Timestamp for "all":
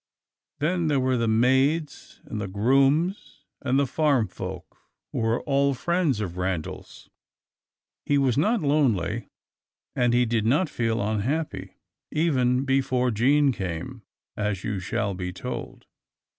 5.43-5.75